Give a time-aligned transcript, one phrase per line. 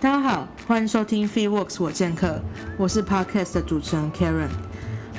[0.00, 2.40] 大家好，欢迎收听 Free Works 我剑客，
[2.76, 4.46] 我是 Podcast 的主持人 Karen。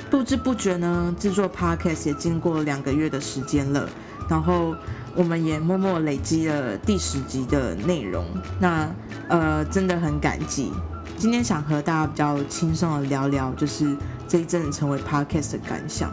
[0.08, 3.86] 不知不觉呢，制作 Podcast 也经过两个月的时间了，
[4.26, 4.74] 然后
[5.14, 8.24] 我们也默默累积了第十集的内容。
[8.58, 8.88] 那
[9.28, 10.72] 呃，真的很感激。
[11.18, 13.94] 今天想和大家比较轻松的聊聊，就是
[14.26, 16.10] 这一阵成为 Podcast 的感想。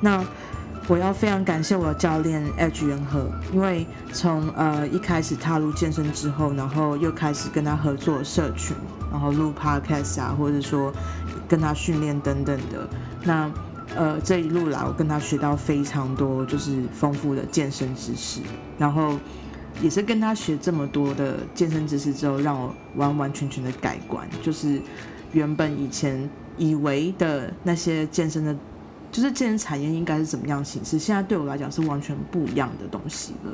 [0.00, 0.24] 那
[0.88, 8.76] 我要非常感谢我的教练 Edge 元和，因为从呃一开始踏入健身之后，然后又开始跟他合作社群，
[9.10, 10.92] 然后录 podcast 啊，或者说
[11.48, 12.88] 跟他训练等等的。
[13.24, 13.50] 那
[13.96, 18.40] 呃这一路来，我跟他学到非常多，就是丰富的健身知识。
[18.78, 19.18] 然后
[19.82, 24.80] 也是跟他学这么多的健身知识之后，让我完完全全的改观，就是
[25.32, 28.54] 原本以前以为的那些健身的。
[29.12, 30.98] 就是健身产业应该是怎么样形式？
[30.98, 33.52] 现在对我来讲是完全不一样的东西了。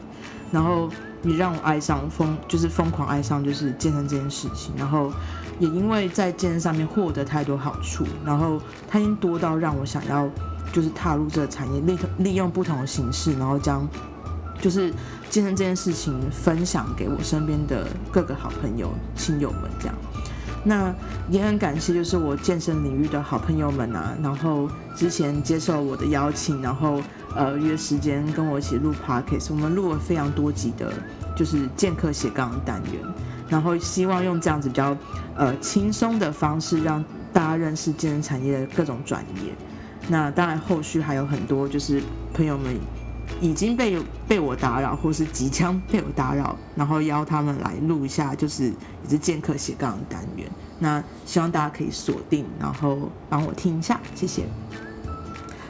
[0.50, 0.90] 然后
[1.22, 4.72] 你让我爱上疯，就是疯狂爱上就是健身这件事情。
[4.76, 5.12] 然后
[5.58, 10.28] 也因为在健身上面获得太多好处，然后它已经多到让我想要
[10.72, 13.88] 就是踏入这个产业，利利用不同的形式，然后将
[14.60, 14.92] 就是
[15.30, 19.94] 健身这件事情分享给我身边的各个好朋友、亲友们这样。
[20.64, 20.94] 那
[21.28, 27.02] 也很感谢，就是我健身领域的好朋友们啊，然后之前接受我的邀请，然后
[27.34, 30.92] 呃约时间跟我一起录 podcast，我们录了非常多集的，
[31.34, 33.02] 就是健客斜杠单元，
[33.48, 34.96] 然后希望用这样子比较
[35.36, 39.52] 呃轻松的方式，让大家认识健身产业的各种专业。
[40.08, 42.00] 那当然后续还有很多，就是
[42.32, 42.76] 朋友们。
[43.40, 50.48] 已经被被我打扰，或是即将被我打扰，然后邀他们来录一下，就是也是剑客斜杠单元。
[50.78, 54.44] 那希望大家可以锁定，然后帮我听一下，谢谢。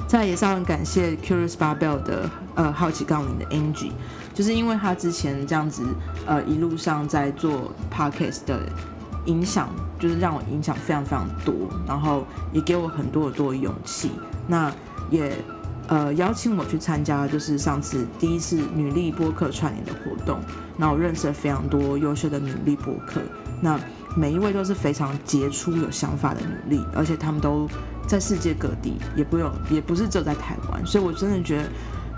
[0.07, 3.93] 再也是很感谢 Curious Barbell 的呃好奇杠铃的 Angie，
[4.35, 5.83] 就是因为他之前这样子
[6.27, 8.61] 呃一路上在做 Podcast 的
[9.25, 11.55] 影响，就是让我影响非常非常多，
[11.87, 14.11] 然后也给我很多很多的勇气。
[14.47, 14.71] 那
[15.11, 15.33] 也。
[15.89, 20.39] 呃，邀请我去参加，就是上次第一次女力播客串联的活动。
[20.77, 23.21] 那我认识了非常多优秀的女力播客，
[23.61, 23.79] 那
[24.17, 27.69] 每一位都是非常杰出、有想法的女力，而且他们都
[28.07, 30.87] 在世界各地，也不用，也不是只有在台湾。
[30.87, 31.69] 所以我真的觉得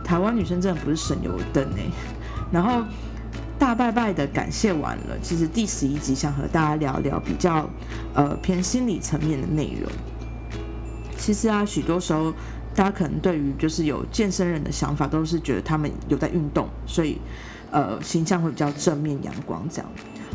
[0.05, 1.91] 台湾女生真的不是省油的灯哎。
[2.53, 2.85] 然后
[3.59, 7.69] 大拜拜的感谢完了，其实第十一集想和大家聊聊比较
[8.15, 9.91] 呃偏心理层面的内容。
[11.17, 12.33] 其实啊，许多时候。
[12.75, 17.19] 大家可能对于就是有健身人的想法，都是觉得他们有在运动，所以
[17.71, 19.91] 呃形象会比较正面阳光这样。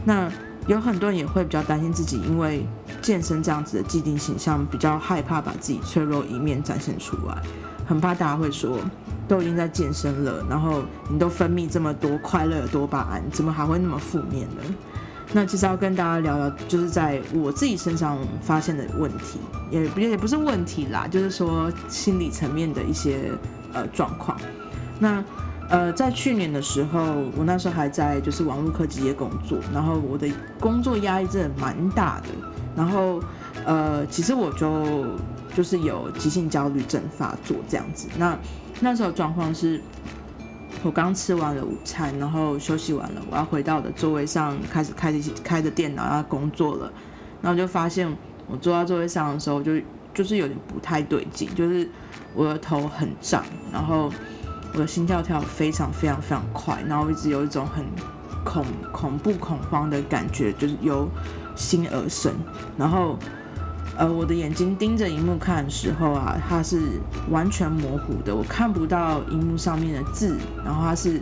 [0.06, 0.32] 那
[0.68, 2.66] 有很多人也会比较担心自己，因为
[3.02, 7.42] 健身这样子的既定形象，比较害怕把自己脆弱一面展现出来，
[7.88, 8.78] 很怕大家会说，
[9.28, 14.76] 都已经在健身了，然后你都分泌这么多快乐的多巴胺，怎么还会那么负面呢？
[15.32, 23.32] 那其实要跟大家聊聊，就是在我自己身上发现的问题，也也也不是问题啦，就是说心理层面的一些
[23.72, 24.36] 呃状况。
[25.00, 25.24] 那
[25.70, 27.00] 呃，在去年的时候，
[27.38, 30.28] 我那时候还在就是网络科技业工作，然后我的
[30.60, 32.30] 工作压力真的蛮大的，
[32.76, 33.22] 然后
[33.66, 35.06] 呃，其实我就
[35.56, 38.08] 就是有急性焦虑症发作这样子。
[38.18, 38.36] 那
[38.80, 39.80] 那时候状况是。
[40.82, 46.92] 我刚吃完了午餐，然后休息完了，我要回到我的座位上，开始开着开着电脑要工作了。
[47.42, 48.10] 然后就发现
[48.48, 49.74] 我坐到座位上的时候，就
[50.14, 51.90] 就是有点不太对劲，就是
[52.34, 54.10] 我的头很胀，然后
[54.74, 57.86] 我的心跳跳非常非常非常快，然后一直有一种很
[58.46, 61.10] 恐恐怖恐慌的感觉，就是由
[61.56, 62.34] 心而生，
[62.78, 63.18] 然后。
[64.00, 66.80] 呃，我的眼睛盯着荧幕看的时候啊，它是
[67.30, 71.20] 完全模糊的，我看不到荧幕上面的字，然后它是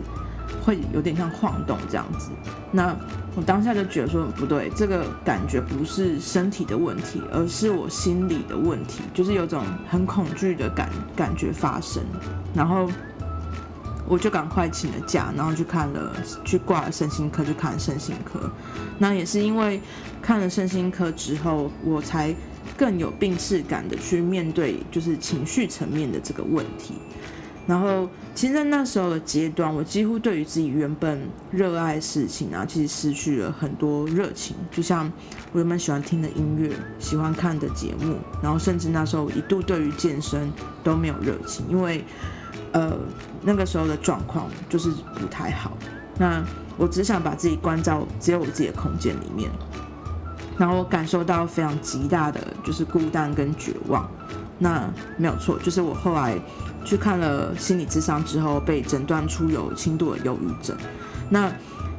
[0.64, 2.30] 会有点像晃动这样子。
[2.70, 2.94] 那
[3.34, 12.00] 我当下就觉得说不对，这个感觉不是身体的问题，而是我心理的问题，就是有种很恐惧的感感觉发生。
[12.54, 12.88] 然后
[14.06, 16.12] 我就赶快请了假，然后去看了，
[16.44, 18.38] 去挂了身心科，去看了身心科。
[18.98, 19.80] 那也是因为
[20.22, 22.32] 看了身心科之后，我才。
[22.78, 26.94] 更有病耻感的去面对，就是情绪层面的这个问题。
[27.66, 31.20] 然后，其实，在那时候的阶段，我几乎对于自己原本
[31.50, 34.56] 热爱事情啊，其实失去了很多热情。
[34.70, 35.12] 就像
[35.52, 40.50] 我原本喜欢听的音乐、喜欢看的节目，然后甚至那时候一度对于健身
[40.82, 42.02] 都没有热情，因为
[42.72, 42.96] 呃
[43.42, 44.90] 那个时候的状况就是
[45.20, 45.76] 不太好。
[46.18, 46.42] 那
[46.78, 49.50] 我只想把自己关在只有我自己的空间里面。
[50.58, 54.06] 然后我感受到非常极大的就是孤单跟绝望，
[54.58, 56.36] 那没有错，就是我后来
[56.84, 60.76] 去看了心理智商之后，被诊断出有轻度的忧郁症。
[61.30, 61.50] 那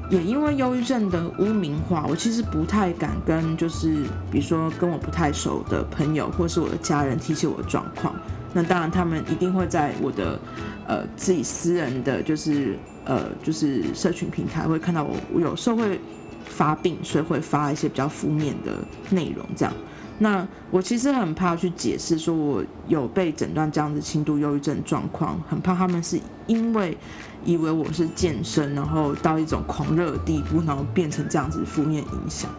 [0.10, 8.14] 也因为忧郁症的污名化，我其实不太敢跟就是比如说跟我不太熟的朋友或是我的家人提起我的状况。
[8.52, 10.40] 那当然，他们一定会在我的
[10.88, 16.02] 呃自己私人的就是呃就是社群平台会看到我，我有时候会
[16.50, 18.74] 发病，所以会发一些比较负面的
[19.12, 19.74] 内容这样。
[20.22, 26.98] 那我其实很怕去解释说我有被诊断这样子轻度忧郁症状况，很怕他们是因为
[27.46, 32.52] 以为我是健身，然后到一种狂热的地步，然后变成这样子负面影响。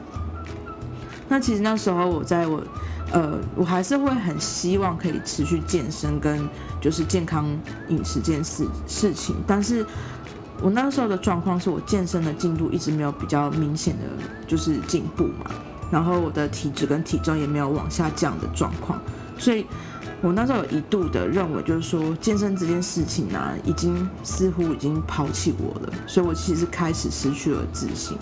[1.28, 2.62] 那其实那时候我在我
[3.12, 6.48] 呃，我还是会很希望可以持续健身跟
[6.80, 7.44] 就是健康
[7.88, 9.84] 饮食这件事事情，但是
[10.62, 14.04] 我那时候的状况是我健身的进度一直没有比较明显的
[14.46, 15.50] 就是进步嘛。
[15.90, 18.96] 然后我的体质跟体重也没有往下降的状况，
[19.36, 19.66] 所以
[20.20, 28.16] 我那时候有一度的认为，就是说健身这件事情呢，已经似乎已经抛弃我了，所以我其实开始失去了自信。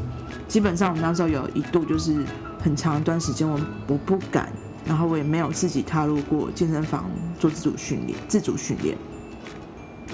[0.49, 2.25] 基本上我那时候有一度就是
[2.59, 4.51] 很长一段时间，我我不敢，
[4.87, 7.05] 然后我也没有自己踏入过健身房
[7.39, 8.97] 做自主训练，自主训练。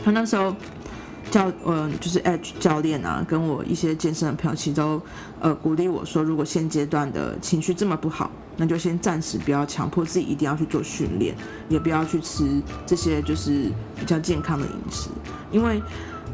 [0.05, 0.57] 他那时候。
[1.35, 5.03] 教呃就是 Edge 教练啊，跟我一些健身的朋友，其实都
[5.41, 11.35] 呃鼓励我说，如果现阶段的情绪这么不好，那就先暂时不要强迫自己一定要去做训练，
[11.69, 15.09] 也不要去吃这些就是比较健康的饮食，
[15.51, 15.83] 因为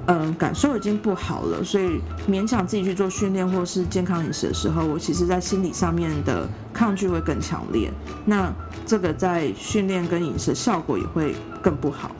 [0.04, 1.98] 嗯感受已经不好了，所以
[2.28, 7.90] 勉强自己去做训练或是健康饮食的时候，我其实在心理上面的抗拒会更强烈，
[8.26, 8.52] 那
[8.84, 12.10] 这个在训练跟饮食效果也会更不好，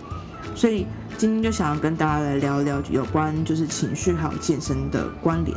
[0.55, 0.87] 所以。
[1.21, 5.55] 今天就想要跟大家来聊一聊有关就是情绪还有健身的关联。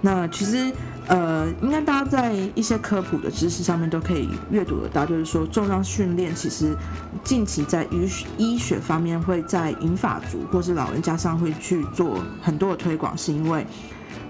[0.00, 0.72] 那其实
[1.06, 6.74] 呃，应该大家在一些科普的知识上面都可以阅读得到，就是说重量训练其实
[7.22, 8.08] 近期在医
[8.38, 13.64] 医学方面会在银发族或是老人家上会去做很多的推广，是因为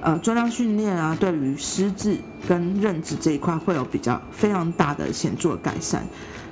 [0.03, 6.07] 呃重量训练啊，对于失智跟认知这一块会有比较非常大的显著的改善。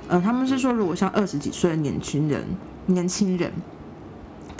[0.07, 2.43] 呃，他们是说如果像二十几岁的年轻人，
[2.87, 3.53] 年轻人。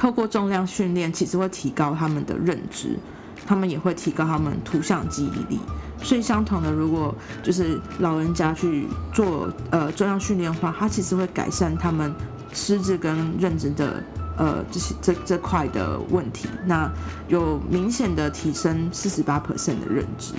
[0.05, 2.95] 透过重量训练，其实会提高他们的认知，
[3.43, 5.59] 他们也会提高他们图像记忆力。
[6.03, 7.11] 所以相同的，如果
[7.41, 12.13] 就是老人家去做呃重量训练的话，它其实会改善他们
[12.53, 14.03] 失智跟认知的
[14.37, 16.47] 呃这些这这块的问题。
[16.67, 16.87] 那
[17.27, 20.35] 有明显的提升四十八 percent 的认知。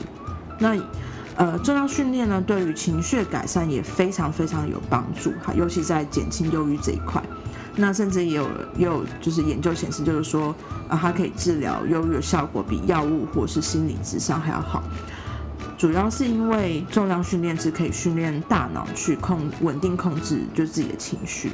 [0.60, 0.76] 那
[1.34, 7.20] 呃重量训练呢，对于情绪改善也非常非常有帮助哈，尤其在减轻忧郁这一块。
[7.76, 10.54] 那甚至也有也有就是研究显示，就是说
[10.88, 14.82] 啊，它可以治疗忧郁的效果比药物或是心理智商还要好。
[15.76, 21.52] 主要是因为重量训练是可以训练大脑去控稳定控制就自己的情绪。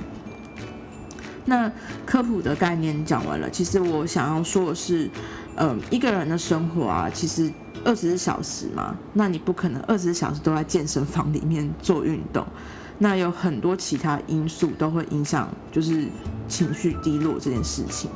[1.44, 1.68] 那
[2.06, 5.10] 科普的概念讲完了，其实我想要说的是，
[5.56, 7.52] 嗯，一个人的生活啊，其实
[7.84, 12.46] 二十四小时嘛，那你不可能二十四小时都在健身房里面做运动。
[13.02, 16.06] 那有很多其他因素都会影响，就是
[16.46, 18.08] 情绪低落这件事情，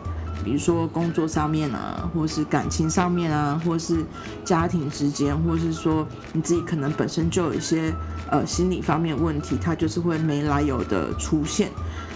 [0.44, 4.04] 比如说工作上面啊，或是感情上面啊，或是
[4.44, 7.92] 家庭之间，或是说你自己可能本身就有一些
[8.30, 11.68] 呃心理方面问题，它就是会没来由的出现。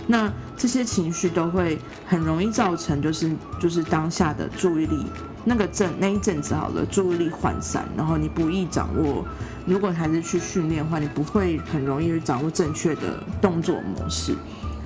[0.06, 3.30] 那这些情绪都会很容易造成，就是
[3.60, 5.06] 就是当下的注意力
[5.44, 9.24] 那个阵那一阵子好了，注意力涣散，然后你不易掌握。
[9.66, 14.34] 如果还是去训练的话，你不会很容易掌握正确的动作模式。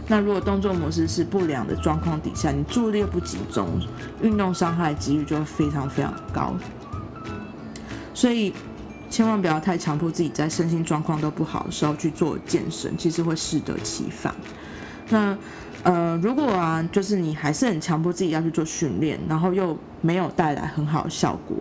[0.07, 3.81] 那如果动作模式是不良的状况底下，你注意力不集中，
[4.21, 6.55] 运动伤害几率就会非常非常高。
[8.13, 8.53] 所以
[9.09, 14.35] 千万不要太强迫自己在身心状况都不好的时候去做健身，其实会适得其反。
[15.11, 15.37] 那
[15.83, 21.57] 呃，如果啊，就是你还是很强迫自己要去做训练，然后又没有带来很好的效果。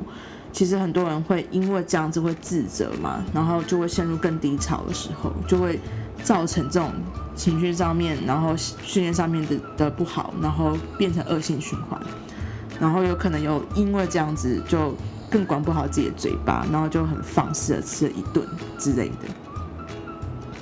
[0.54, 5.78] 其实很多人会因为这样子会自责嘛，然后就会陷入更低潮的时候，就会
[6.24, 6.90] 造成这种
[7.36, 12.00] 情绪上面，然后训练上面的的不好，然后变成恶性循环，
[12.80, 14.96] 然后有可能又因为这样子就
[15.30, 18.48] 更管不好自己的嘴巴，然后就很放肆的吃了一顿
[18.78, 19.28] 之类的。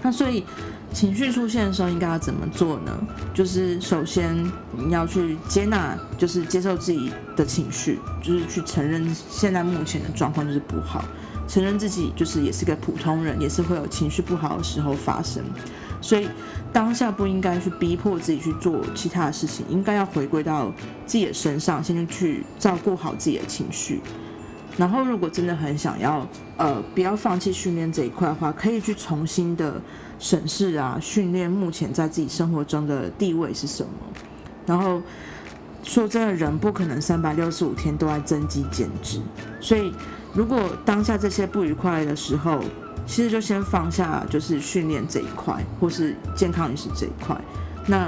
[0.02, 0.44] 那所以。
[0.94, 2.92] 情绪出现的时候应该要怎么做呢？
[3.34, 4.36] 就是首先
[4.72, 11.06] 你要去接纳，就是接受自己的情绪，就是去承认现在目前的状况就是不好，
[11.48, 15.42] 承认自己就是也是个普通人，也是会有情绪不好的时候发生。
[16.02, 16.28] 所以
[16.74, 20.72] 当下不应该去逼迫自己去做其他的事情，应该要回归到
[21.06, 24.02] 自己的身上，先去照顾好自己的情绪。
[24.78, 29.82] 然后如果真的很想要，呃，不要放弃训练这一块的话，可以去重新的。
[30.22, 33.90] 审视啊，训练目前在自己生活中的地位是什么？
[34.68, 35.02] 然后，
[35.82, 39.20] 说真的，人不可能三百六十五天都在增肌减脂，
[39.60, 39.92] 所以
[40.32, 42.62] 如果当下这些不愉快的时候，
[43.08, 47.36] 其实就先放下，就是训练这一块，或是健康饮食这一块。
[47.88, 48.08] 那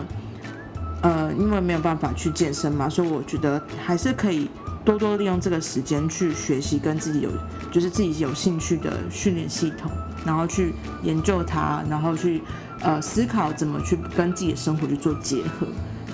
[1.01, 4.47] 呃，因为没有办法去健身嘛，所以我觉得还是可以
[4.85, 7.31] 多多利用这个时间去学习跟自己有，
[7.71, 9.91] 就是自己有兴趣的训练系统，
[10.25, 12.41] 然后去研究它，然后去
[12.81, 15.67] 呃思考怎么去跟自己的生活去做结合，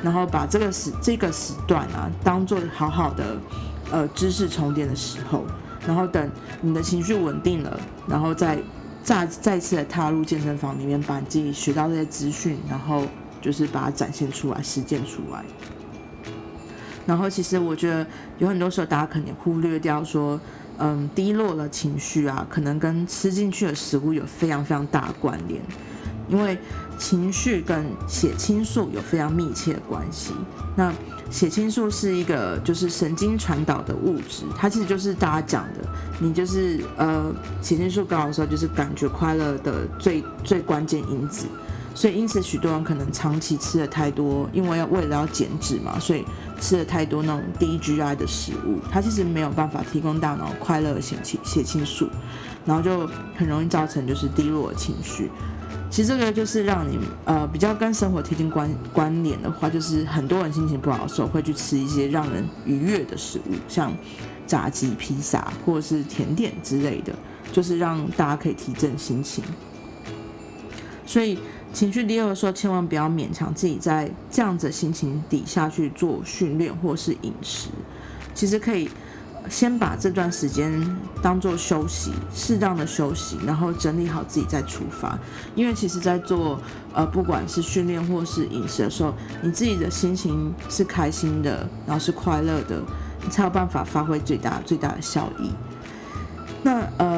[0.03, 3.37] 然后把这个时这个时段啊当做好好的
[3.91, 5.45] 呃知识充电的时候，
[5.85, 6.29] 然后等
[6.61, 8.57] 你的情绪稳定了，然后再
[9.03, 13.03] 再再次的踏入健身房里面，把自己学到这些资讯，然后。
[13.41, 15.41] 就是把它展现出来、实践出来。
[17.05, 18.05] 然后，其实我觉得
[18.37, 20.37] 有很多时候，大家可能忽略掉说，
[20.79, 25.61] 嗯，低落的情绪啊，可能跟吃进去的食物有非常非常大的关联。
[26.29, 26.55] 因为
[26.97, 30.31] 情绪跟血清素有非常密切的关系。
[30.75, 30.93] 那
[31.31, 35.79] 血清素是一个就是神经传导的物质，它其实就是大家讲的，
[36.19, 37.33] 你就是呃
[37.63, 41.47] 血清素高的时候，就是感觉快乐的最最关键因子。
[41.95, 46.23] 所以，因此，许多人可能长期吃的太多，因为要为了要减脂嘛，所以
[46.61, 52.07] 吃了太多那种低 GI 的食物，它其实没有办法提供大脑快乐的血清血清素，
[52.65, 53.05] 然后就
[53.35, 55.29] 很容易造成就是低落的情绪。
[55.89, 63.91] 其实这个就是让你呃比较跟生活贴近关关联的话，就是很多人心情不好的时候会去吃一些让人愉悦的食物，像
[64.47, 67.11] 炸鸡、披萨或者是甜点之类的，
[67.51, 69.43] 就是让大家可以提振心情。
[71.05, 71.37] 所以。
[71.71, 77.69] 情绪低落的时候，千万不要勉强自己在这样子的心情底下去做训练或是饮食。
[78.33, 78.89] 其实可以
[79.49, 80.71] 先把这段时间
[81.21, 85.17] 当做休息，适当的休息，然后整理好自己再出发。
[85.55, 86.59] 因为其实，在做
[86.93, 92.81] 呃不管是训练或是饮食的时候，你自己的心情是开心的，然后是快乐的，
[93.23, 95.51] 你才有办法发挥最大最大的效益。
[96.63, 97.08] 那呃。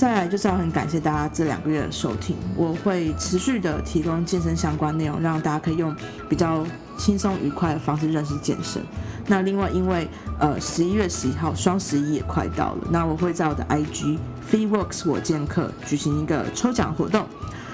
[0.00, 5.94] 再来就是要很感谢大家这两个月的收听，我会持续的提供健身相关内容，让大家可以用
[6.26, 6.64] 比较
[6.96, 8.82] 轻松愉快的方式认识健身。
[9.26, 14.16] 那另外，因为呃十一月十一号双十一也快到了，那我会在我的 IG
[14.50, 17.26] FreeWorks 我健课举行一个抽奖活动。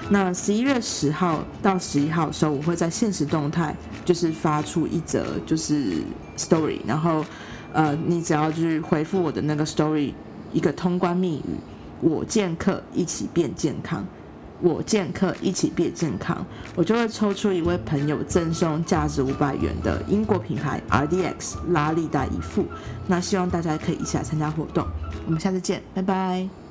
[0.09, 6.03] 那十一月十号到十一号的时候，我会在现实动态就是发出一则就是
[6.35, 7.23] Story，然后
[7.71, 10.11] 呃你只要就是回复我的那个 Story
[10.51, 11.55] 一个通关密语。
[12.01, 14.05] 我健客一起变健康，
[14.61, 22.65] 我健客一起变健康，我就会抽出一位朋友赠送价值五百元的英国品牌 RDX 拉力带一副。
[23.07, 24.85] 那希望大家可以一起来参加活动，
[25.25, 26.66] 我们下次见，拜拜。